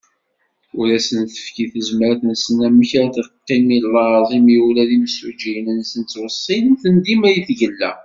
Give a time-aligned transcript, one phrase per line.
[0.79, 7.39] Ur asen-tefki tezmert-nsen amek ad qqimen i laẓ, imi ula d imsujjiyen-nsen ttwessin-ten dima i
[7.47, 7.91] tgella.